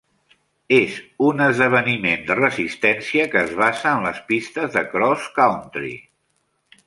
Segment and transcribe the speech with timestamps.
[0.77, 0.93] És
[1.25, 5.95] una esdeveniment de resistència que es basa en les pistes de cross-country.